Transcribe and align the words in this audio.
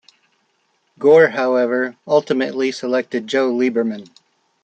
Gore, 0.97 1.27
however, 1.27 1.95
ultimately 2.07 2.71
selected 2.71 3.27
Joe 3.27 3.51
Lieberman. 3.53 4.09